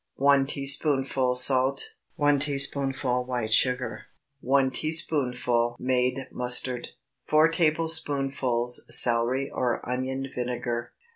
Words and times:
1 0.15 0.47
teaspoonful 0.47 1.35
salt. 1.35 1.91
1 2.15 2.39
teaspoonful 2.39 3.23
white 3.27 3.53
sugar. 3.53 4.05
1 4.39 4.71
teaspoonful 4.71 5.75
made 5.77 6.27
mustard. 6.31 6.93
4 7.27 7.47
tablespoonfuls 7.49 8.83
celery 8.89 9.47
or 9.53 9.87
onion 9.87 10.25
vinegar. 10.33 10.91